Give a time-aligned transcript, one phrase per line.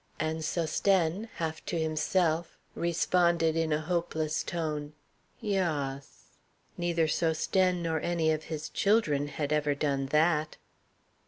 [0.19, 4.93] And Sosthène, half to himself, responded in a hopeless tone:
[5.39, 6.29] "Yass."
[6.75, 10.57] Neither Sosthène nor any of his children had ever done that.